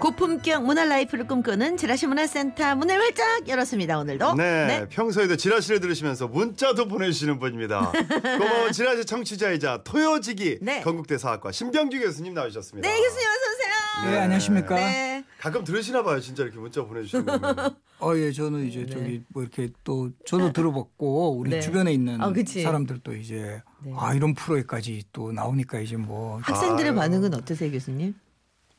[0.00, 3.98] 고품격 문화 라이프를 꿈꾸는 지라시 문화센터 문을 활짝 열었습니다.
[3.98, 7.92] 오늘도 네, 평소에도 지라시를 들으시면서 문자도 보내주시는 분입니다.
[8.38, 10.82] 고마운 지라시 청취자이자 토요지기 네.
[10.82, 12.86] 건국대 사학과 신병주 교수님 나오셨습니다.
[12.88, 14.10] 네, 교수님 어서 오세요.
[14.10, 14.74] 네, 안녕하십니까.
[14.74, 15.24] 네.
[15.40, 17.74] 가끔 들으시나 봐요, 진짜 이렇게 문자 보내주시는 거.
[18.00, 21.60] 어, 예, 저는 이제 저기 뭐 이렇게 또 저도 들어봤고 우리 네.
[21.60, 22.62] 주변에 있는 어, 그치.
[22.62, 23.92] 사람들도 이제 네.
[23.96, 26.94] 아 이런 프로에까지 또 나오니까 이제 뭐 학생들의 아유.
[26.94, 28.14] 반응은 어떠세요, 교수님?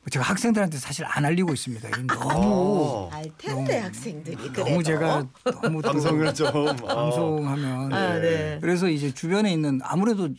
[0.10, 1.90] 제가 학생들한테 사실 안 알리고 있습니다.
[2.08, 4.64] 너무 어, 알 텐데 학생들이 그래도.
[4.64, 5.28] 너무 제가
[5.62, 6.76] 너무 또 방송을 좀 어.
[6.76, 8.58] 방송하면 아, 네.
[8.62, 10.30] 그래서 이제 주변에 있는 아무래도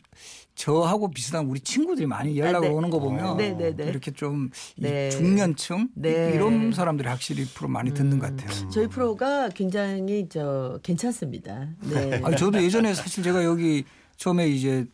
[0.54, 2.74] 저하고 비슷한 우리 친구들이 많이 연락을 아, 네.
[2.74, 3.84] 오는 거 보면 네, 네, 네.
[3.84, 5.08] 이렇게 좀이 네.
[5.10, 6.32] 중년층 네.
[6.34, 8.68] 이런 사람들이 확실히 프로 많이 듣는 것 같아요.
[8.70, 11.68] 저희 프로가 굉장히 저 괜찮습니다.
[11.82, 12.20] 네.
[12.24, 13.84] 아니 저도 예전에 사실 제가 여기
[14.16, 14.84] 처음에 이제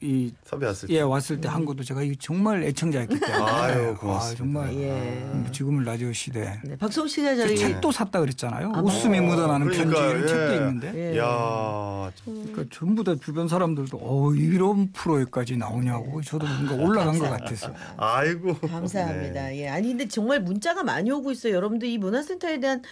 [0.00, 0.94] 이 섭외 왔을 때.
[0.94, 4.16] 예 왔을 때 한 것도 제가 이거 정말 애청자였기 때문에 아유, 고맙습니다.
[4.32, 4.90] 아, 정말 예.
[5.32, 9.68] 음, 지금은 라디오 시대 네, 박수홍 씨가 저 저희 책도 샀다 그랬잖아요 아, 웃음이 묻어나는
[9.70, 10.26] 편지 그러니까요, 이런 예.
[10.26, 11.18] 책도 있는데 예.
[11.18, 17.72] 야, 그러니까 전부 다 주변 사람들도 어 이런 프로에까지 나오냐고 저도 뭔가 올라간 것 같아서
[17.96, 18.54] 아이고.
[18.58, 19.48] 감사합니다.
[19.48, 19.62] 네.
[19.62, 19.68] 예.
[19.68, 21.54] 아니 근데 정말 문자가 많이 오고 있어요.
[21.54, 22.82] 여러분들 이 문화센터에 대한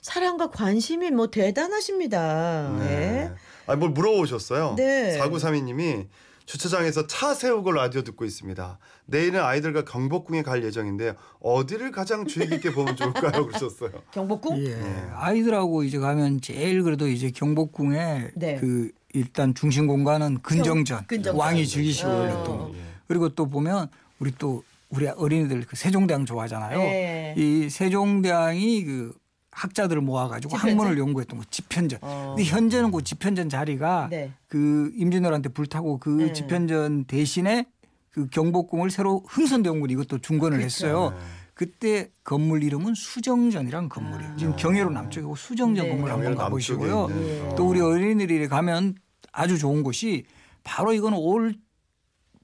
[0.00, 2.76] 사랑과 관심이 뭐 대단하십니다.
[2.78, 2.84] 네.
[2.86, 3.30] 네.
[3.66, 4.74] 아니 뭘 물어보셨어요?
[4.76, 5.18] 네.
[5.20, 6.06] 4932님이
[6.46, 8.78] 주차장에서 차 세우고 라디오 듣고 있습니다.
[9.06, 13.46] 내일은 아이들과 경복궁에 갈 예정인데 어디를 가장 주의 깊게 보면 좋을까요?
[13.48, 13.90] 그러셨어요.
[14.12, 14.66] 경복궁?
[14.66, 14.76] 예
[15.14, 18.56] 아이들하고 이제 가면 제일 그래도 이제 경복궁에 네.
[18.56, 21.36] 그 일단 중심 공간은 근정전, 근정전.
[21.36, 22.20] 왕이 즐기시고 어.
[22.22, 22.74] 올렸던
[23.08, 23.88] 그리고 또 보면
[24.18, 26.78] 우리 또 우리 어린이들 그 세종대왕 좋아하잖아요.
[26.78, 27.34] 네.
[27.36, 29.14] 이 세종대왕이 그
[29.54, 30.70] 학자들을 모아가지고 집현전?
[30.70, 32.00] 학문을 연구했던 거 집현전.
[32.02, 32.34] 어.
[32.36, 34.32] 근데 현재는 그 집현전 자리가 네.
[34.48, 36.32] 그 임진왜란때 불타고 그 네.
[36.32, 37.66] 집현전 대신에
[38.10, 40.86] 그 경복궁을 새로 흥선대원군이 이것도 중건을 그렇죠.
[40.86, 41.18] 했어요.
[41.54, 44.36] 그때 건물 이름은 수정전이란 건물이에요.
[44.36, 45.90] 지금 경회로 남쪽이고 수정전 네.
[45.90, 46.98] 건물 한번 가보시고요.
[47.10, 47.54] 어.
[47.56, 48.96] 또 우리 어린이들이 가면
[49.32, 50.24] 아주 좋은 곳이
[50.64, 51.54] 바로 이거는 올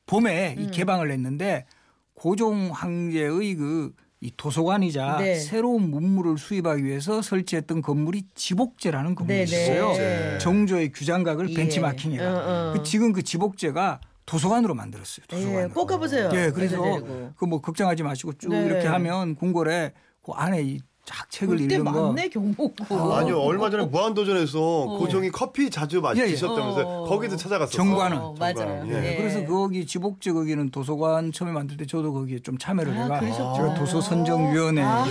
[0.07, 0.63] 봄에 음.
[0.63, 1.67] 이 개방을 했는데
[2.15, 5.35] 고종 황제의 그 이 도서관이자 네.
[5.37, 9.93] 새로운 문물을 수입하기 위해서 설치했던 건물이 지복제라는 건물이 네, 있어요.
[9.95, 10.39] 네.
[10.39, 11.55] 정조의 규장각을 예.
[11.55, 12.31] 벤치마킹해가.
[12.31, 12.73] 어, 어.
[12.75, 15.25] 그 지금 그 지복제가 도서관으로 만들었어요.
[15.33, 15.71] 예, 도서관으로.
[15.73, 16.31] 꼭 가보세요.
[16.35, 17.33] 예, 그래서 애들 데리고.
[17.37, 18.67] 그뭐 걱정하지 마시고 쭉 네.
[18.67, 19.93] 이렇게 하면 궁궐에
[20.23, 20.81] 그 안에 이
[21.13, 22.13] 쫙 책을 읽는 거.
[22.13, 23.13] 많네 경복궁.
[23.13, 26.03] 아니요 얼마 전에 무한도전에서 고종이 커피 자주 예, 예.
[26.03, 26.87] 마시셨다면서요.
[26.87, 27.05] 어.
[27.09, 27.75] 거기도 찾아갔어요.
[27.77, 28.17] 정관은.
[28.19, 28.85] 어, 맞아요.
[28.87, 28.93] 예.
[28.93, 33.19] 네, 그래서 거기 지복제 거기는 도서관 처음에 만들 때 저도 거기에 좀 참여를 아, 해가
[33.21, 33.55] 그러셨구나.
[33.55, 35.05] 제가 도서 선정위원회 아.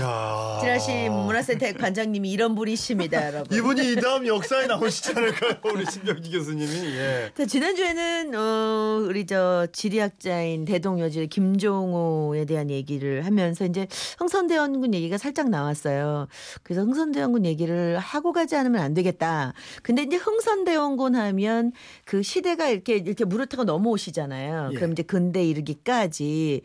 [0.59, 3.57] 지라시 문화센터 관장님이 이런 분이십니다, 여러분.
[3.57, 5.53] 이분이 이 다음 역사에 나오시지 않을까요?
[5.73, 6.97] 우리 신병기 교수님이.
[6.97, 7.31] 예.
[7.35, 13.87] 자, 지난주에는 어, 우리 저 지리학자인 대동여지 김종호에 대한 얘기를 하면서 이제
[14.17, 16.27] 흥선대원군 얘기가 살짝 나왔어요.
[16.63, 19.53] 그래서 흥선대원군 얘기를 하고 가지 않으면 안 되겠다.
[19.83, 21.71] 근데 이제 흥선대원군 하면
[22.05, 24.71] 그 시대가 이렇게 이렇게 물을 타고 넘어오시잖아요.
[24.73, 24.75] 예.
[24.75, 26.61] 그럼 이제 근대 이르기까지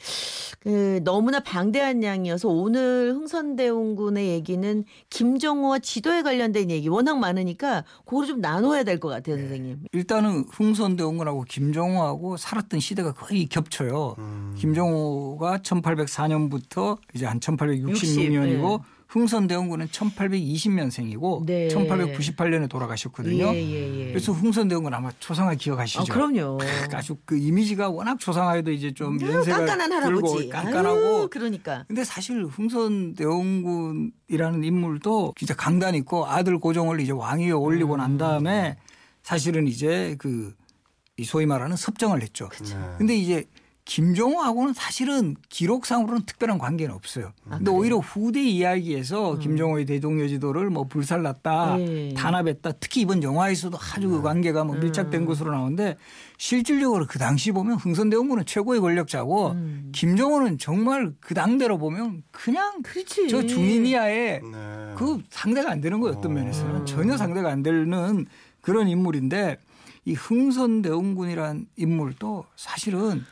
[0.61, 8.27] 그 너무나 방대한 양이어서 오늘 흥선대원 군의 얘기는 김종호와 지도에 관련된 얘기 워낙 많으니까 그거를
[8.29, 9.85] 좀 나눠야 될 것 같아요, 선생님.
[9.93, 14.15] 일단은 흥선대원군하고 김종호하고 살았던 시대가 거의 겹쳐요.
[14.19, 14.55] 음.
[14.59, 18.81] 김종호가 1804년부터 이제 한 1866년이고
[19.15, 21.69] 흥선대원군은 1820년생이고 네.
[21.69, 23.55] 1898년에 돌아가셨거든요.
[23.55, 24.07] 예, 예, 예.
[24.09, 26.01] 그래서 흥선대원군 아마 초상화 기억하시죠?
[26.01, 26.59] 아, 그럼요.
[26.93, 30.39] 아주 그 이미지가 워낙 초상화에도 이제 좀 아유, 연세가 깐깐한 할아버지.
[30.39, 31.85] 들고 깐깐하고 아유, 그러니까.
[31.87, 37.99] 근데 사실 흥선대원군이라는 인물도 진짜 강단 있고 아들 고종을 이제 왕위에 올리고 음.
[37.99, 38.79] 난 다음에
[39.23, 42.49] 사실은 이제 그이 소위 말하는 섭정을 했죠.
[42.65, 42.75] 네.
[42.99, 43.45] 근데 이제
[43.85, 47.33] 김종호하고는 사실은 기록상으로는 특별한 관계는 없어요.
[47.51, 52.15] 아, 근데 오히려 후대 이야기에서 김종호의 대동여 지도를 뭐 불살랐다, 네.
[52.15, 52.73] 탄압했다.
[52.81, 55.97] 특히 이번 영화에서도 아주 그 관계가 뭐 밀착된 것으로 나오는데
[56.39, 59.93] 실질적으로 그 당시 보면 흥선대원군은 최고의 권력자고 음.
[59.95, 63.29] 김종호는 정말 그 당대로 보면 그냥 그렇지.
[63.29, 64.95] 저 중인 이하에 네.
[64.97, 66.17] 그 상대가 안 되는 거예요.
[66.17, 66.35] 어떤 어.
[66.35, 68.27] 면에서는 전혀 상대가 안 되는
[68.63, 69.59] 그런 인물인데
[70.07, 73.25] 이 흥선대원군이란 인물도 사실은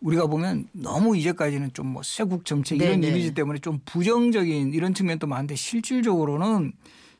[0.00, 3.08] 우리가 보면 너무 이제까지는 좀뭐 쇄국 정책 이런 네네.
[3.08, 6.72] 이미지 때문에 좀 부정적인 이런 측면도 많은데 실질적으로는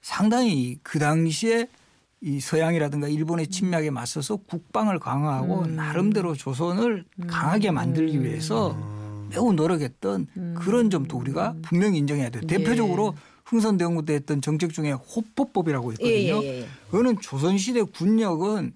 [0.03, 1.69] 상당히 그 당시에
[2.21, 5.77] 이 서양이라든가 일본의 침략에 맞서서 국방을 강화하고 음.
[5.77, 9.29] 나름대로 조선을 강하게 만들기 위해서 음.
[9.31, 12.43] 매우 노력했던 그런 점도 우리가 분명히 인정해야 돼요.
[12.45, 12.47] 예.
[12.47, 13.15] 대표적으로
[13.45, 16.43] 흥선대원군 때 했던 정책 중에 호포법이라고 있거든요.
[16.43, 16.67] 예, 예.
[16.91, 18.73] 그거는 조선시대 군력은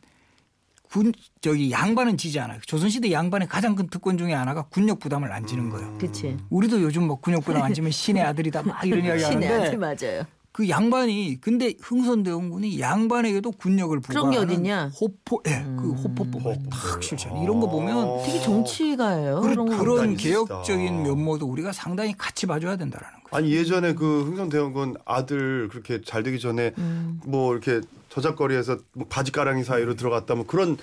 [0.90, 2.58] 군 저기 양반은 지지 않아요.
[2.66, 5.96] 조선시대 양반의 가장 큰 특권 중에 하나가 군력 부담을 안 지는 거예요.
[5.98, 6.37] 그치.
[6.50, 10.25] 우리도 요즘 뭐 군력 부담 안 지면 신의 아들이다 막 이런 이야기 하는데 아들 맞아요.
[10.52, 14.88] 그 양반이 근데 흥선대원군이 양반에게도 군력을 그런 게 부과하는 어딨냐?
[15.00, 17.41] 호포 예, 그 호포법을 탁 실천.
[17.41, 19.41] 이런 거 보면 되게 정치가예요.
[19.43, 19.79] 그런, 그런 거.
[19.79, 21.02] 그런 판단이 개혁적인 있다.
[21.02, 23.37] 면모도 우리가 상당히 같이 봐줘야 된다라는 거죠.
[23.37, 27.20] 아니 예전에 그 흥선대원군 아들 그렇게 잘 되기 전에 음.
[27.25, 30.76] 뭐 이렇게 저작거리에서 뭐 바지가랑이 사이로 들어갔다 뭐 그런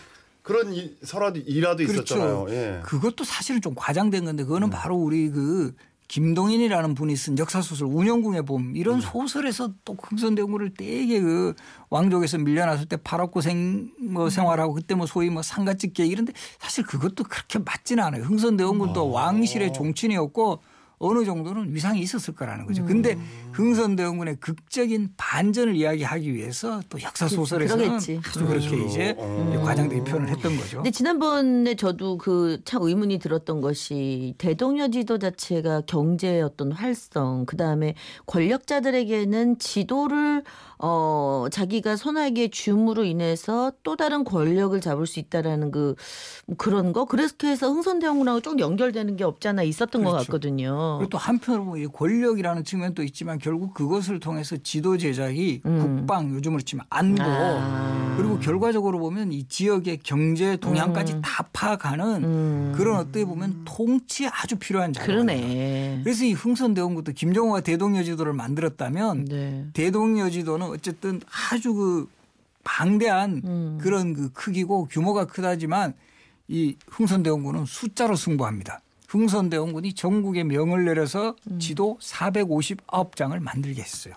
[0.44, 2.16] 그런 이, 설화도 일화도 그렇죠.
[2.16, 2.46] 있었잖아요.
[2.52, 2.80] 예.
[2.86, 5.76] 그것도 사실은 좀 과장된 건데 그거는 바로 우리 그
[6.08, 11.54] 김동인이라는 분이 쓴 역사소설 운영궁의 봄 이런 소설에서 또 흥선대원 군을 되게 그
[11.90, 17.26] 왕족에서 밀려났을 때 팔업고 생, 뭐 생활하고 그때 뭐 소위 뭐 상가집게 이런데 사실 그것도
[17.26, 18.24] 그렇게 맞지는 않아요.
[18.24, 20.62] 흥선대원 군도 왕실의 종친이었고
[21.00, 22.84] 어느 정도는 위상이 있었을 거라는 거죠.
[22.86, 23.18] 근데
[23.54, 27.92] 흥선대원군의 극적인 반전을 이야기하기 위해서 또 역사 소설에서는.
[27.92, 28.76] 아주 그렇게 그렇죠.
[28.76, 29.62] 이제 어.
[29.64, 30.78] 과장되게 표현을 했던 거죠.
[30.78, 37.56] 근데 지난번에 저도 그 참 의문이 들었던 것이 대동여 지도 자체가 경제의 어떤 활성, 그
[37.56, 37.94] 다음에
[38.26, 40.44] 권력자들에게는 지도를
[40.80, 45.96] 어 자기가 손아귀에 줌으로 인해서 또 다른 권력을 잡을 수 있다라는 그
[46.58, 50.26] 그런 거 그래서 해서 흥선대원군하고 쭉 연결되는 게 없잖아 있었던 것 그렇죠.
[50.26, 50.98] 같거든요.
[51.00, 55.98] 그리고 또 한편으로 보면 이 권력이라는 측면도 있지만 결국 그것을 통해서 지도 제작이 음.
[55.98, 58.16] 국방 요즘으로 치면 안보 아.
[58.18, 62.74] 그리고 결과적으로 보면 이 지역의 경제 동향까지 다 파악하는 음.
[62.76, 65.24] 그런 어떻게 보면 통치에 아주 필요한 자료예요.
[65.24, 66.02] 그러네.
[66.04, 69.66] 그래서 이 흥선대원군도 김정호가 대동여지도를 만들었다면 네.
[69.74, 71.22] 대동여지도는 어쨌든
[71.52, 72.10] 아주 그
[72.64, 73.78] 방대한 음.
[73.82, 75.94] 그런 그 크기고 규모가 크다지만
[76.48, 78.82] 이 흥선대원군은 숫자로 승부합니다.
[79.08, 81.60] 흥선대원군이 전국에 명을 내려서 음.
[81.60, 84.16] 지도 459장을 만들게 했어요.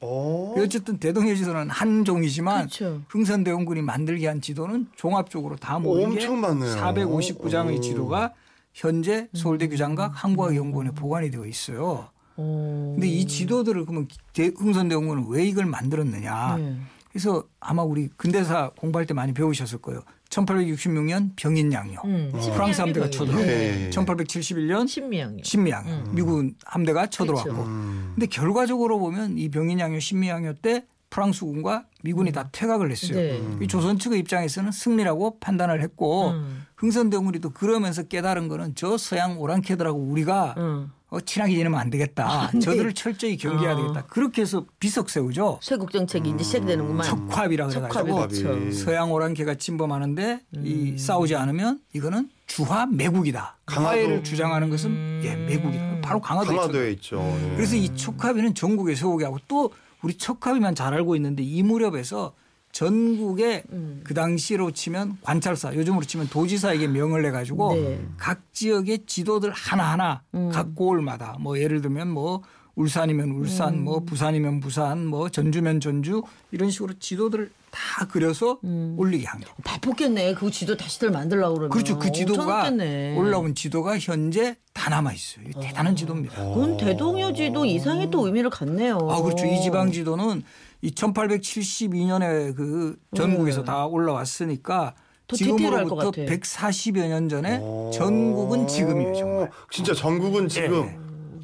[0.00, 0.54] 어.
[0.58, 3.02] 어쨌든 대동여 지도는 한 종이지만 그렇죠.
[3.08, 6.76] 흥선대원군이 만들게 한 지도는 종합적으로 다 모인 게 많네요.
[6.76, 7.80] 459장의 오.
[7.80, 8.32] 지도가
[8.74, 9.70] 현재 서울대 음.
[9.70, 12.10] 규장각 한국학연구원에 보관이 되어 있어요.
[12.38, 12.92] 어.
[12.94, 16.56] 근데 이 지도들을 그러면 대- 흥선대원군은 왜 이걸 만들었느냐?
[16.56, 16.76] 네.
[17.10, 20.00] 그래서 아마 우리 근대사 공부할 때 많이 배우셨을 거예요.
[20.30, 22.00] 1866년 병인양요.
[22.04, 22.32] 음.
[22.54, 23.90] 프랑스 함대가 쳐들어왔고 예, 예, 예.
[23.90, 25.42] 1871년 신미양이요.
[25.42, 27.50] 신미양 미군 함대가 쳐들어왔고.
[27.52, 27.68] 그렇죠.
[27.70, 28.12] 음.
[28.14, 33.14] 근데 결과적으로 보면 이 병인양요, 신미양요 때 프랑스군과 미군이 다 퇴각을 했어요.
[33.18, 33.38] 네.
[33.38, 33.58] 음.
[33.62, 36.66] 이 조선 측의 입장에서는 승리라고 판단을 했고 음.
[36.76, 40.92] 흥선대원군이 또 그러면서 깨달은 거는 저 서양 오랑캐들하고 우리가 음.
[41.10, 42.50] 어, 친하게 지내면 안 되겠다.
[42.52, 42.60] 네.
[42.60, 43.76] 저들을 철저히 경계해야 어.
[43.76, 44.06] 되겠다.
[44.06, 45.58] 그렇게 해서 비석 세우죠.
[45.62, 47.06] 쇄국 정책이 이제 시작되는구만.
[47.06, 48.72] 척화비라 척화비 그래가지고 그렇죠.
[48.72, 53.56] 서양 오랑캐가 침범하는데 이 싸우지 않으면 이거는 주화 매국이다.
[53.64, 53.88] 강화도.
[53.88, 56.00] 화해를 주장하는 것은 예 매국이다.
[56.02, 56.60] 바로 강화도에 있죠.
[56.60, 57.16] 강화도에 있죠.
[57.18, 57.56] 예.
[57.56, 59.72] 그래서 이 척화비는 전국에 세우게 하고 또
[60.02, 62.34] 우리 척화비만 잘 알고 있는데 이 무렵에서
[62.72, 64.00] 전국에 음.
[64.04, 68.06] 그 당시로 치면 관찰사 요즘으로 치면 도지사에게 명을 내 가지고 네.
[68.16, 70.50] 각 지역의 지도들 하나하나 음.
[70.50, 72.42] 각 고을마다 뭐 예를 들면 뭐
[72.76, 73.84] 울산이면 울산 음.
[73.84, 78.94] 뭐 부산이면 부산 뭐 전주면 전주 이런 식으로 지도들을 다 그려서 음.
[78.98, 79.54] 올리게 한 거예요.
[79.64, 80.34] 바쁘겠네.
[80.34, 81.70] 그 지도 다시들 만들려고 그러면.
[81.70, 81.98] 그렇죠.
[81.98, 83.16] 그 지도가 엄청났겠네.
[83.16, 85.44] 올라온 지도가 현재 다 남아 있어요.
[85.60, 86.34] 대단한 지도입니다.
[86.34, 88.98] 그건 대동여 지도 이상의 또 의미를 갖네요.
[89.08, 89.46] 아, 그렇죠.
[89.46, 90.42] 이 지방 지도는
[90.82, 95.02] 이 1872년에 그 전국에서 다 올라왔으니까 네.
[95.28, 96.32] 더 디테일할 것 지금으로부터 같아.
[96.34, 97.90] 140여 년 전에 어.
[97.92, 99.50] 전국은 지금이에요, 정말.
[99.70, 100.98] 진짜 전국은 지금 네.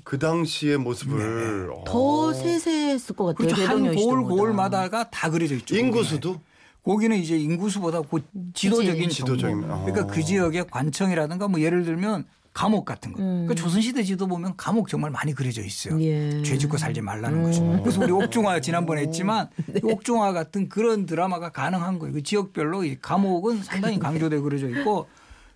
[0.04, 2.32] 그 당시의 모습을 더 어.
[2.32, 3.48] 세세했을 것 같아요.
[3.48, 3.66] 그렇죠.
[3.66, 4.22] 한 고을.
[4.24, 5.76] 고을마다가 다 그려져 있죠.
[5.76, 6.40] 인구수도
[6.84, 9.08] 거기는 이제 인구수보다 그 지도적인.
[9.08, 9.84] 지도적인, 어.
[9.86, 13.20] 그러니까 그 지역의 관청이라든가 뭐 예를 들면 감옥 같은 거.
[13.20, 13.46] 음.
[13.46, 16.00] 그러니까 조선시대 지도 보면 감옥 정말 많이 그려져 있어요.
[16.02, 16.42] 예.
[16.42, 17.44] 죄 짓고 살지 말라는 음.
[17.44, 17.80] 거죠.
[17.82, 19.80] 그래서 우리 옥중화 지난번에 했지만 네.
[19.82, 22.12] 이 옥중화 같은 그런 드라마가 가능한 거예요.
[22.12, 25.08] 그 지역별로 이 감옥은 상당히 강조돼 그려져 있고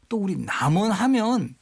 [0.09, 1.55] 또 우리 남원 하면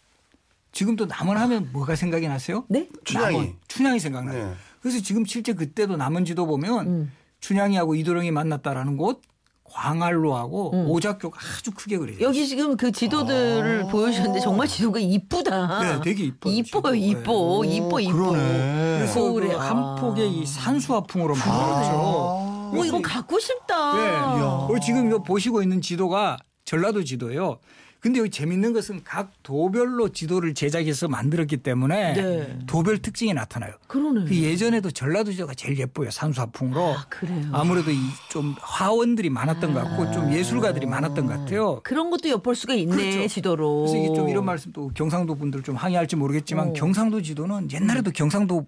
[0.76, 2.66] 지금 또 남원 하면 뭐가 생각이 나세요?
[2.68, 2.86] 네?
[3.02, 3.34] 춘향이.
[3.34, 4.48] 남원, 춘향이 생각나요.
[4.48, 4.54] 네.
[4.82, 7.12] 그래서 지금 실제 그때도 남원 지도 보면 음.
[7.40, 9.22] 춘향이하고 이도령이 만났다라는 곳
[9.64, 10.90] 광활로하고 음.
[10.90, 12.28] 오작교가 아주 크게 그려져 있어요.
[12.28, 15.82] 여기 지금 그 지도들을 보여주셨는데 정말 지도가 이쁘다.
[15.82, 16.94] 네, 되게 이뻐요, 이뻐요.
[16.94, 17.76] 이뻐, 네.
[17.76, 18.12] 이뻐, 이뻐.
[18.12, 18.98] 그러네.
[18.98, 19.48] 그래서 거울에.
[19.48, 19.94] 그한 아.
[19.94, 21.90] 폭의 이 산수화풍으로 만들었죠.
[21.94, 23.96] 어, 이거 갖고 싶다.
[23.96, 24.10] 네.
[24.10, 27.60] 어, 지금 이거 보시고 있는 지도가 전라도 지도예요.
[28.06, 32.58] 근데 여기 재밌는 것은 각 도별로 지도를 제작해서 만들었기 때문에 네.
[32.68, 33.72] 도별 특징이 나타나요.
[33.88, 34.26] 그러네.
[34.26, 36.08] 그 예전에도 전라도 지도가 제일 예뻐요.
[36.12, 36.94] 산수화풍으로.
[36.94, 37.42] 아, 그래요.
[37.50, 41.80] 아무래도 이좀 화원들이 많았던 것 같고 좀 예술가들이 많았던 것 같아요.
[41.82, 43.26] 그런 것도 엿볼 수가 있네 그렇죠.
[43.26, 43.80] 지도로.
[43.80, 46.72] 그래서 이게 좀 이런 말씀도 경상도 분들 좀 항의할지 모르겠지만 어.
[46.74, 48.66] 경상도 지도는 옛날에도 경상도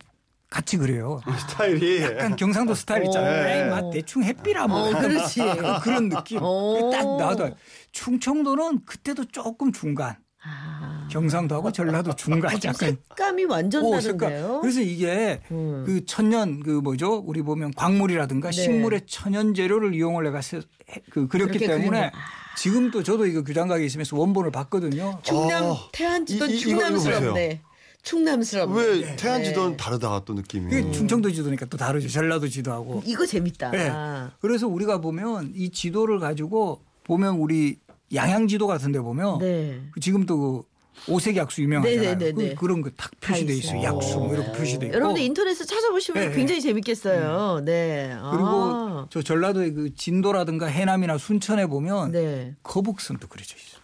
[0.50, 1.20] 같이 그래요.
[1.48, 3.44] 스타일이 약간 경상도 스타일 있잖아요.
[3.44, 3.48] 어.
[3.48, 4.88] 에이, 막 대충 햇비라 뭐.
[4.88, 5.40] 어, 그렇지.
[5.82, 6.38] 그런 느낌.
[6.40, 6.90] 어.
[6.92, 7.50] 딱 나도
[7.92, 10.16] 충청도는 그때도 조금 중간.
[10.42, 11.08] 아.
[11.10, 14.12] 경상도하고 전라도 중간 약간 색감이 완전 오, 다른데요.
[14.12, 14.60] 색깔.
[14.60, 15.82] 그래서 이게 음.
[15.84, 17.16] 그 천연 그 뭐죠?
[17.26, 18.52] 우리 보면 광물이라든가 네.
[18.62, 22.12] 식물의 천연 재료를 이용을 내가 세- 해- 그 그렸기 때문에 그리는-
[22.56, 25.18] 지금도 저도 이거 규장가게 있으면서 원본을 봤거든요.
[25.22, 25.76] 충남 어.
[25.92, 27.62] 태안지도 충남스럽네.
[28.08, 28.82] 충남스럽네.
[28.82, 29.48] 왜 태안 네.
[29.48, 30.70] 지도는 다르다 또 느낌이.
[30.70, 32.08] 그게 충청도 지도니까 또 다르죠.
[32.08, 33.02] 전라도 지도하고.
[33.04, 33.70] 이거 재밌다.
[33.70, 33.92] 네.
[34.40, 37.78] 그래서 우리가 보면 이 지도를 가지고 보면 우리
[38.14, 39.82] 양양 지도 같은 데 보면 네.
[39.92, 42.16] 그 지금도 그 오색 약수 유명하잖아요.
[42.16, 42.54] 네네네네.
[42.54, 43.78] 그, 런거딱 표시돼 다 있어요.
[43.78, 43.96] 있어요.
[43.96, 44.96] 약수 뭐 이렇게 표시돼 있고.
[44.96, 47.60] 여러분들 인터넷에 찾아보시면 네, 굉장히 재밌겠어요.
[47.64, 48.16] 네.
[48.30, 49.06] 그리고 아.
[49.10, 52.56] 저 전라도의 그 진도라든가 해남이나 순천에 보면 네.
[52.62, 53.78] 거북선도 그려져 있어.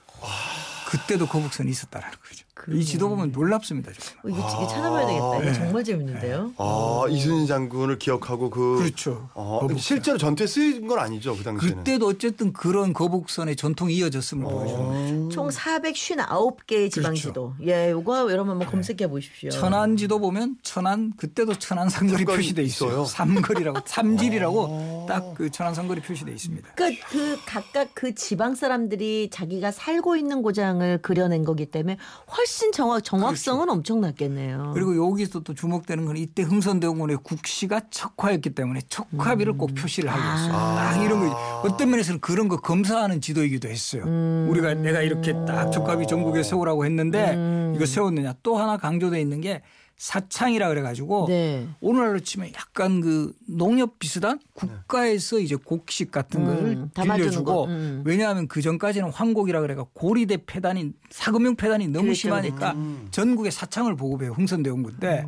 [0.89, 2.47] 그때도 거북선이 있었다라는 거죠.
[2.73, 3.91] 이 지도 보면 놀랍습니다.
[3.93, 4.25] 정말.
[4.25, 5.37] 어, 이거, 이거 찾아봐야 되겠다.
[5.37, 5.53] 이거 네.
[5.53, 6.53] 정말 재밌는데요.
[6.57, 9.29] 아 이순신 장군을 기억하고 그 그렇죠.
[9.35, 9.79] 어, 거북선.
[9.79, 11.79] 실제로 전투에 쓰인 건 아니죠 그 당시에는.
[11.79, 15.31] 그때도 어쨌든 그런 거북선의 전통이 이어졌음을 보여주는.
[15.31, 17.55] 총 459개의 지방지도.
[17.67, 19.51] 예, 요거 여러분 한번 검색해 보십시오.
[19.51, 19.61] 그렇죠.
[19.61, 22.91] 천안 지도 보면 천안 그때도 천안 상거리 삼거리 표시돼 있어요.
[22.91, 23.05] 있어요?
[23.05, 26.69] 삼거리라고 삼질이라고 딱 그 천안 상거리 표시돼 있습니다.
[26.77, 31.97] 그러니까 그 각각 그 지방 사람들이 자기가 살고 있는 고장을 그려낸 거기 때문에
[32.37, 34.73] 훨씬 정확 정확성은 엄청 낮겠네요.
[34.75, 40.53] 그리고 여기서 또 주목되는 건 이때 흥선대원군의 국시가 척화였기 때문에 척화비를 꼭 표시를 하고 있어요.
[40.53, 41.61] 딱 이런 거.
[41.65, 44.05] 어떤 면에서는 그런 거 검사하는 지도이기도 했어요.
[44.49, 48.35] 우리가 내가 이렇게 딱 척화비 전국에 세우라고 했는데 이거 세웠느냐.
[48.43, 49.63] 또 하나 강조돼 있는 게
[49.97, 51.67] 사창이라 그래가지고 네.
[51.81, 58.03] 오늘날로 치면 약간 그 농협 비슷한 국가에서 이제 곡식 같은 음, 담아주는 빌려주고 거, 음.
[58.05, 62.75] 왜냐하면 그 전까지는 황곡이라 그래가 고리대 폐단이 사금융 폐단이 너무 그랬죠, 심하니까
[63.11, 65.25] 전국에 사창을 보급해요 흥선대원군 때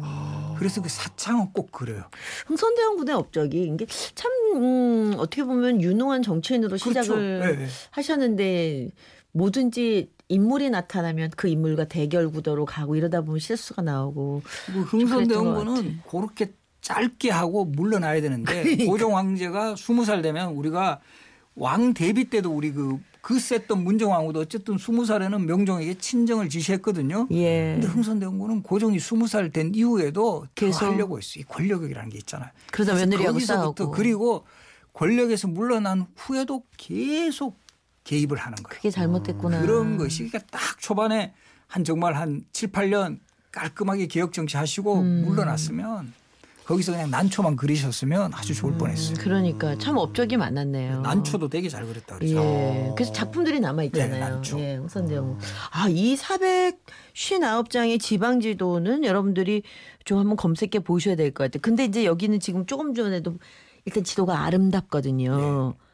[0.58, 2.04] 그래서 그 사창은 꼭 그래요.
[2.46, 7.02] 흥선대원 군의 업적이 이게 참 음, 어떻게 보면 유능한 정치인으로 그렇죠.
[7.02, 7.66] 시작을 네, 네.
[7.90, 8.90] 하셨는데
[9.32, 16.00] 뭐든지 인물이 나타나면 그 인물과 대결 구도로 가고 이러다 보면 실수가 나오고 그랬던 것 흥선대원군은
[16.10, 18.84] 그렇게 짧게 하고 물러나야 되는데 그러니까.
[18.86, 21.00] 고종 황제가 스무 살 되면 우리가
[21.54, 27.26] 왕 데뷔 때도 우리 그 그 셌던 문정왕후도 어쨌든 스무 살에는 명종에게 친정을 지시했거든요.
[27.32, 27.72] 예.
[27.74, 30.86] 근데 흥선대원군은 고종이 스무 살된 이후에도 계속.
[30.86, 31.40] 하려고 했어요.
[31.40, 32.50] 이 권력이라는 게 있잖아요.
[32.70, 33.90] 그러다 며느리하고 싸우고.
[33.90, 34.44] 그리고
[34.92, 37.58] 권력에서 물러난 후에도 계속
[38.06, 38.68] 개입을 하는 거예요.
[38.76, 39.60] 그게 잘못됐구나.
[39.60, 41.34] 그런 것이 그러니까 딱 초반에
[41.66, 43.18] 한 정말 한 7, 8년
[43.52, 45.24] 깔끔하게 개혁 정치 하시고 음.
[45.26, 46.12] 물러났으면
[46.66, 49.16] 거기서 그냥 난초만 그리셨으면 아주 좋을 뻔했어요.
[49.20, 51.00] 그러니까 참 업적이 많았네요.
[51.00, 52.36] 난초도 되게 잘 그렸다 그러죠.
[52.36, 52.92] 예.
[52.96, 54.20] 그래서 작품들이 남아 네, 있잖아요.
[54.34, 54.58] 난초.
[54.60, 55.38] 예, 홍선대원.
[55.70, 59.62] 아, 이 459장의 지방 지도는 여러분들이
[60.04, 61.60] 좀 한번 검색해 보셔야 될 것 같아요.
[61.62, 63.38] 근데 이제 여기는 지금 조금 전에도
[63.84, 65.72] 일단 지도가 아름답거든요.
[65.76, 65.85] 네.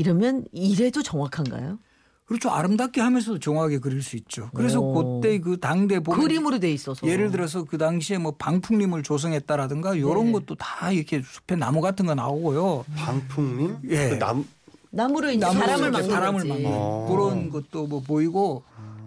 [0.00, 1.78] 이러면 이래도 정확한가요?
[2.24, 2.48] 그렇죠.
[2.48, 4.50] 아름답게 하면서도 정확하게 그릴 수 있죠.
[4.54, 5.20] 그래서 오.
[5.20, 7.06] 그때 그 당대 보면 그림으로 돼 있어서.
[7.06, 10.32] 예를 들어서 그 당시에 뭐 방풍림을 조성했다라든가 이런 네.
[10.32, 12.84] 것도 다 이렇게 숲에 나무 같은 거 나오고요.
[12.96, 13.78] 방풍림?
[13.90, 14.10] 예.
[14.10, 14.46] 그 남,
[14.90, 16.44] 나무로 이제 나무로 바람을 막는 바람을.
[16.46, 17.06] 막는 어.
[17.10, 18.62] 그런 것도 뭐 보이고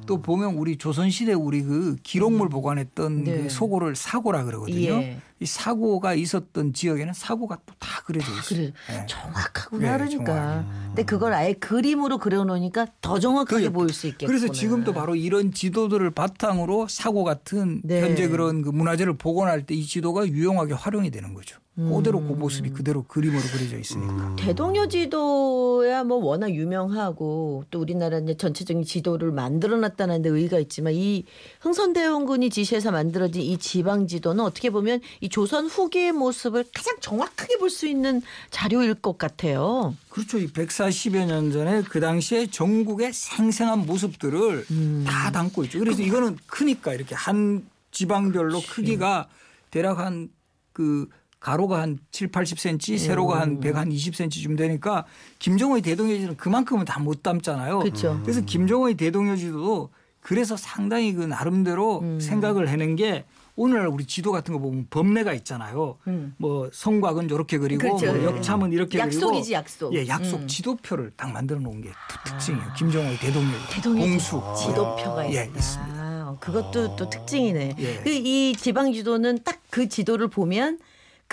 [0.05, 3.43] 또 보면 우리 조선시대 우리 그 기록물 보관했던 네.
[3.43, 5.01] 그 소고를 사고라 그러거든요.
[5.01, 5.17] 예.
[5.43, 8.43] 이 사고가 있었던 지역에는 사고가 또 다 그려져 있어요.
[8.47, 9.05] 그래 예.
[9.07, 10.25] 정확하구나 네, 그러니까.
[10.25, 10.65] 정확해요.
[10.87, 14.27] 근데 그걸 아예 그림으로 그려놓으니까 더 정확하게 그게- 보일 수 있겠구나.
[14.39, 18.01] 그래서 지금도 바로 이런 지도들을 바탕으로 사고 같은 네.
[18.01, 21.57] 현재 그런 그 문화재를 복원할 때 이 지도가 유용하게 활용이 되는 거죠.
[21.75, 24.13] 그대로 그 모습이 그대로 그림으로 그려져 있으니까.
[24.13, 24.35] 음.
[24.37, 30.93] 대동여 지도야 뭐 워낙 유명하고 또 우리나라 이제 전체적인 지도를 만들어 놨다는 데 의의가 있지만
[30.93, 31.25] 이
[31.61, 37.71] 흥선대원군이 지시해서 만들어진 이 지방 지도는 어떻게 보면 이 조선 후기의 모습을 가장 정확하게 볼
[37.71, 38.21] 수 있는
[38.51, 39.95] 자료일 것 같아요.
[40.09, 40.37] 그렇죠.
[40.37, 45.03] 이 140여 년 전에 그 당시에 전국의 생생한 모습들을 음.
[45.07, 45.79] 다 담고 있죠.
[45.79, 49.27] 그래서 이거는 크니까 이렇게 한 지방별로 크기가
[49.71, 50.29] 대략 한
[50.71, 51.07] 그
[51.39, 53.41] 가로가 한 7, 80cm, 세로가 음.
[53.41, 55.05] 한 100, 한 20cm쯤 되니까
[55.39, 57.79] 김정호의 대동여지는 그만큼은 다 못 담잖아요.
[57.79, 58.19] 그렇죠.
[58.23, 62.19] 그래서 김정호의 대동여지도 그래서 상당히 그 나름대로 음.
[62.19, 63.25] 생각을 해낸 게
[63.55, 65.97] 오늘날 우리 지도 같은 거 보면 법례가 있잖아요.
[66.07, 66.33] 음.
[66.37, 68.13] 뭐 성곽은 이렇게 그리고 그렇죠.
[68.13, 69.93] 뭐 역참은 이렇게 약속이지, 그리고 약속.
[69.95, 70.47] 예, 약속 음.
[70.47, 72.65] 지도표를 딱 만들어 놓은 게 특- 특징이에요.
[72.77, 75.57] 김정호의 대동령 대동의 공수 지도표가 예, 있다.
[75.59, 75.93] 있습니다.
[76.03, 77.75] 아, 그것도 또 특징이네.
[77.77, 77.95] 예.
[78.03, 80.77] 그이 지방 지도는 딱 그 지도를 보면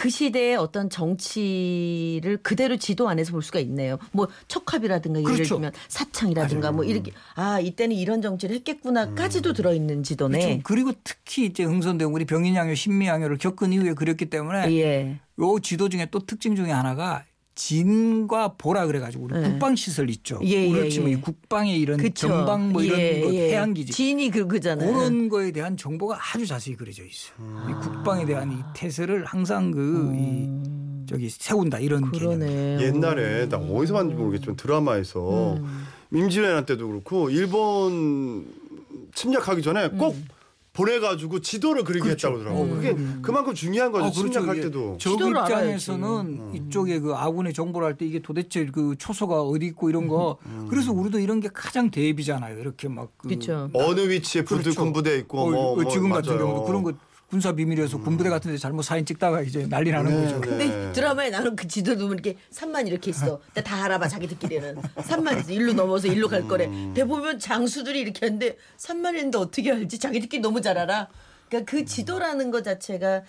[0.00, 3.98] 그 시대의 어떤 정치를 그대로 지도 안에서 볼 수가 있네요.
[4.12, 5.56] 뭐 척합이라든가 예를 그렇죠.
[5.56, 10.38] 들면 사창이라든가 뭐 이렇게 아 이때는 이런 정치를 했겠구나까지도 들어있는 지도네.
[10.38, 10.60] 그렇죠.
[10.64, 15.20] 그리고 특히 이제 흥선대원군이 병인양요, 신미양요를 겪은 이후에 그렸기 때문에 예.
[15.38, 17.26] 요 지도 중에 또 특징 중에 하나가
[17.60, 19.50] 진과 보라 그래가지고 우리 네.
[19.50, 20.40] 국방 시설 있죠.
[20.42, 21.12] 예, 예, 오늘 치면 예.
[21.12, 22.28] 이 국방의 이런 그쵸.
[22.28, 23.50] 전방 뭐 이런 예, 것 예.
[23.50, 24.90] 해양 기지 진이 그 그잖아요.
[24.90, 27.36] 그런 거에 대한 정보가 아주 자세히 그려져 있어요.
[27.68, 30.48] 이 국방에 대한 이 태세를 항상 그이
[31.06, 32.32] 저기 세운다 이런 개념.
[32.32, 32.38] 음.
[32.38, 32.80] 그러네.
[32.80, 35.84] 옛날에 나 어디서 봤는지 모르겠지만 드라마에서 음.
[36.12, 38.46] 임진왜란 때도 그렇고 일본
[39.14, 40.24] 침략하기 전에 꼭 음.
[40.72, 42.28] 보내가지고 지도를 그리게 그렇죠.
[42.28, 42.62] 했다고 그러더라고.
[42.72, 44.04] 어, 그게 그만큼 중요한 거죠.
[44.06, 44.30] 어, 그렇죠.
[44.40, 44.96] 침략할 때도.
[44.98, 49.90] 적 지도를 입장에서는 이쪽에 그 아군의 정보를 할 때 이게 도대체 그 초소가 어디 있고
[49.90, 50.66] 이런 거 음.
[50.70, 52.58] 그래서 우리도 이런 게 가장 대비잖아요.
[52.60, 53.68] 이렇게 막 그 그렇죠.
[53.74, 54.80] 어느 위치에 부대 그렇죠.
[54.80, 56.46] 군부대 있고 어, 뭐, 어, 뭐 지금 같은 맞아요.
[56.46, 56.92] 경우도 그런 거
[57.30, 60.40] 군사 비밀이어서 군부대 같은 데 잘못 사진 찍다가 이제 난리 나는 네, 거죠.
[60.40, 60.48] 네.
[60.48, 63.40] 근데 드라마에 나는 그 지도 보면 이렇게 산만 이렇게 있어.
[63.46, 65.52] 근데 다 알아봐 자기들끼리는 산만 있어.
[65.52, 66.66] 일로 넘어서 일로 갈 거래.
[66.66, 66.92] 음.
[66.92, 70.00] 대보면 장수들이 이렇게 하는데 산만 있는데 어떻게 알지?
[70.00, 71.06] 자기들끼리 너무 잘 알아.
[71.50, 73.22] 그러니까 그 지도라는 것 자체가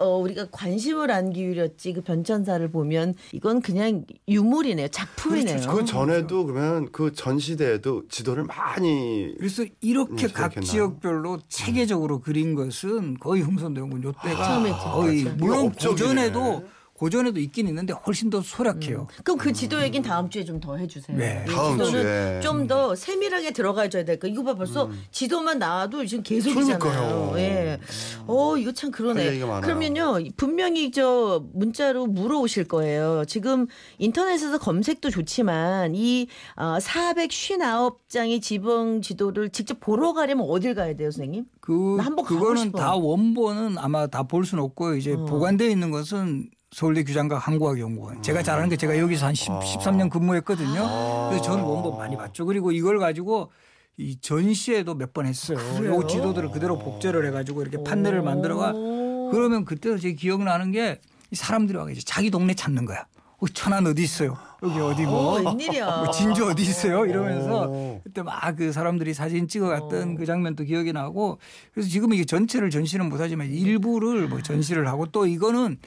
[0.00, 4.88] 어 우리가 관심을 안 기울였지 그 변천사를 보면 이건 그냥 유물이네요.
[4.88, 5.60] 작품이네요.
[5.70, 10.60] 그 전에도 그러면 그 전 시대에도 지도를 많이 그래서 이렇게 음, 각?
[10.60, 15.24] 지역별로 체계적으로 그린 것은 거의 흥선대원군 요때가 처음에 거의.
[15.38, 15.90] 물론 업적이네.
[16.30, 16.68] 고전에도
[16.98, 19.06] 고전에도 있긴 있는데 훨씬 더 소략해요.
[19.24, 21.16] 그럼 그 지도 얘기는 다음 주에 좀 더 해주세요.
[21.16, 21.44] 네.
[21.48, 22.40] 이 다음 지도는 주에.
[22.42, 24.26] 좀 더 세밀하게 들어가줘야 될 거.
[24.26, 26.78] 이거 봐 벌써 지도만 나와도 지금 계속이잖아요.
[26.78, 27.34] 그러니까요.
[27.38, 27.78] 예.
[28.26, 29.38] 어 이거 참할 그러네.
[29.62, 33.24] 그러면요 분명히 저 문자로 물어오실 거예요.
[33.26, 33.66] 지금
[33.98, 36.26] 인터넷에서 검색도 좋지만 이
[36.56, 41.44] 어, 459장의 지방 지도를 직접 보러 가려면 어딜 가야 돼요, 선생님?
[41.60, 42.72] 그나 한번 그거는.
[42.72, 45.24] 다 원본은 아마 다 볼 수는 없고 이제 어.
[45.24, 48.22] 보관되어 있는 것은 서울대 규장과 한국학 연구원.
[48.22, 50.82] 제가 잘 아는 게 제가 여기서 한 10, 13년 근무했거든요.
[50.84, 51.28] 아.
[51.30, 52.44] 그래서 저는 원본 많이 봤죠.
[52.44, 53.50] 그리고 이걸 가지고
[53.96, 55.58] 이 전시회도 몇 번 했어요.
[55.86, 59.30] 요 지도들을 그대로 복제를 해가지고 이렇게 판넬을 만들어가 오.
[59.32, 60.96] 그러면 그때 제 기억나는 게이
[61.32, 63.06] 사람들이 이제 자기 동네 찾는 거야.
[63.40, 64.36] 어, 천안 어디 있어요?
[64.62, 65.40] 여기 어디 뭐.
[65.40, 67.06] 뭐 진주 어디 있어요?
[67.06, 68.00] 이러면서 오.
[68.04, 71.38] 그때 막 그 사람들이 사진 찍어갔던 그 장면도 기억이 나고
[71.72, 75.78] 그래서 지금 이게 전체를 전시는 못하지만 일부를 뭐 전시를 하고 또 이거는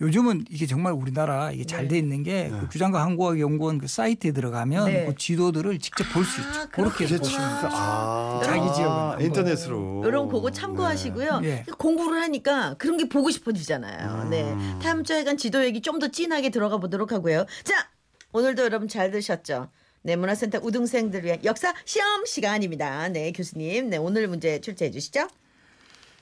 [0.00, 4.86] 요즘은 이게 정말 우리나라 이게 잘 돼 있는 게그 규장과 한국학 연구원 그 사이트에 들어가면
[4.86, 5.06] 네.
[5.06, 6.60] 그 지도들을 직접 볼 수 있죠.
[6.60, 7.44] 아, 그렇게 보시면.
[7.72, 9.20] 아, 자기 지역은 한번.
[9.22, 11.40] 인터넷으로 이런 그거 참고하시고요.
[11.40, 11.64] 네.
[11.78, 14.28] 공부를 하니까 그런 게 보고 싶어지잖아요.
[14.30, 14.56] 네.
[14.80, 17.44] 다음 주에 간 지도 얘기 좀 더 진하게 들어가 보도록 하고요.
[17.62, 17.74] 자,
[18.32, 19.68] 오늘도 여러분 잘 들으셨죠?
[20.02, 23.08] 네, 문화센터 우등생들 위한 역사 시험 시간입니다.
[23.08, 23.90] 네, 교수님.
[23.90, 25.26] 네, 오늘 문제 출제해 주시죠.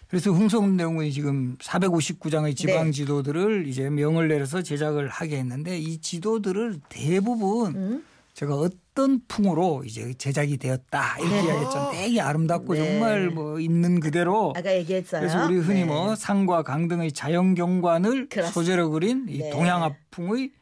[0.08, 2.90] 그래서 흥성대원군이 지금 459장의 지방 네.
[2.92, 8.04] 지도들을 이제 명을 내려서 제작을 하게 했는데 이 지도들을 대부분 음?
[8.32, 11.90] 제가 어떤 풍으로 이제 제작이 되었다 이렇게 이야기했잖아요.
[11.92, 12.84] 되게 아름답고 네.
[12.86, 15.20] 정말 뭐 있는 그대로 아까 얘기했어요.
[15.20, 15.86] 그래서 우리 흔히 네.
[15.86, 18.52] 뭐 산과 강 등의 자연 경관을 그렇습니다.
[18.52, 19.50] 소재로 그린 이 네.
[19.50, 20.52] 동양화풍의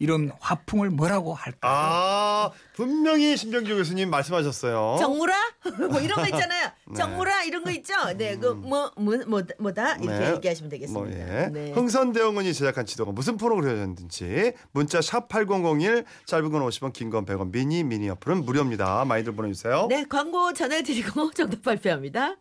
[0.00, 1.68] 이런 화풍을 뭐라고 할까?
[1.70, 4.96] 아 분명히 신병주 교수님 말씀하셨어요.
[4.98, 5.34] 정무라
[5.90, 6.68] 뭐 이런 거 있잖아요.
[6.96, 7.94] 정무라 이런 거 있죠.
[8.16, 10.32] 네, 그 뭐 뭐 뭐, 뭐다 이렇게 네.
[10.34, 11.18] 얘기하시면 뭐, 되겠습니다.
[11.44, 11.48] 예.
[11.48, 11.72] 네.
[11.72, 17.52] 흥선대원군이 제작한 지도가 무슨 프로 그려졌는지 문자 샵 8001 짧은 건 50원 긴 건 100원
[17.52, 19.04] 미니 미니 어플은 무료입니다.
[19.04, 19.86] 많이들 보내주세요.
[19.88, 22.36] 네, 광고 전해드리고 정답 발표합니다.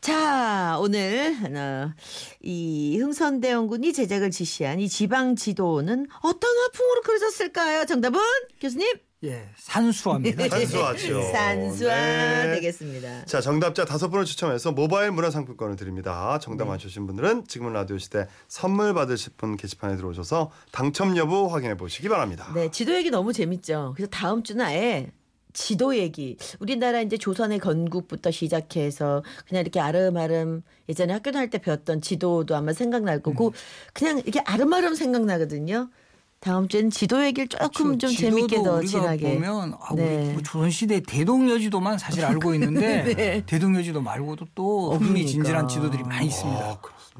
[0.00, 1.92] 자, 오늘 어,
[2.40, 7.86] 이 흥선대원군이 제작을 지시한 이 지방 지도는 어떤 화풍으로 그려졌을까요?
[7.86, 8.20] 정답은
[8.60, 8.86] 교수님
[9.24, 10.48] 예, 산수화입니다.
[10.48, 11.22] 산수화죠.
[11.32, 12.54] 산수화 네.
[12.56, 13.24] 되겠습니다.
[13.24, 16.34] 자 정답자 다섯 분을 추첨해서 모바일 문화상품권을 드립니다.
[16.38, 16.44] 네.
[16.44, 22.08] 정답 맞추신 분들은 지금은 라디오 시대 선물 받으실 분 게시판에 들어오셔서 당첨 여부 확인해 보시기
[22.08, 22.52] 바랍니다.
[22.54, 23.94] 네, 지도 얘기 너무 재밌죠.
[23.96, 25.10] 그래서 다음 주는 아예
[25.56, 26.36] 지도 얘기.
[26.60, 32.72] 우리나라 이제 조선의 건국부터 시작해서 그냥 이렇게 아름아름 예전에 학교 다닐 때 배웠던 지도도 아마
[32.74, 33.54] 생각날 거고
[33.94, 35.88] 그냥 이렇게 아름아름 생각나거든요.
[36.40, 39.34] 다음 주에는 지도 얘기를 조금 좀 재밌게 더 우리가 진하게.
[39.34, 40.26] 보면 아, 네.
[40.26, 43.42] 우리 뭐 조선 시대 대동여지도만 사실 알고 있는데 네.
[43.46, 45.68] 대동여지도 말고도 또 어, 흥미진진한 그러니까.
[45.68, 46.60] 지도들이 많이 있습니다.
[46.60, 46.78] 아.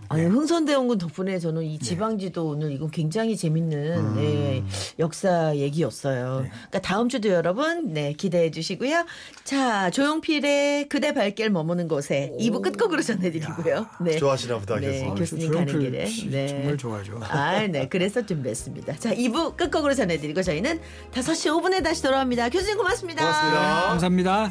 [0.09, 4.65] 아니 흥선대원군 덕분에 저는 이 지방지도 오늘 이건 굉장히 재밌는 네,
[4.99, 6.45] 역사 얘기였어요.
[6.47, 9.05] 그러니까 다음 주도 여러분 네 기대해 주시고요.
[9.45, 13.87] 자 조용필의 그대 발길 머무는 곳에 2부 끝곡으로 전해드리고요.
[14.01, 14.17] 네.
[14.17, 16.07] 좋아하시나 보다 네, 교수님 저 가는 길에.
[16.07, 16.47] 씨 네.
[16.47, 17.21] 정말 좋아하죠.
[17.23, 17.89] 아, 네.
[17.89, 18.97] 그래서 준비했습니다.
[18.97, 20.81] 자, 2부 끝곡으로 전해드리고 저희는
[21.13, 22.49] 5시 5분에 다시 돌아옵니다.
[22.49, 23.23] 교수님 고맙습니다.
[23.23, 23.87] 고맙습니다.
[23.89, 24.51] 감사합니다.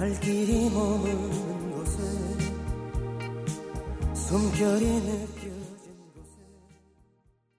[0.00, 1.98] 발길이 머무는 곳에
[4.14, 5.39] 숨결이 느껴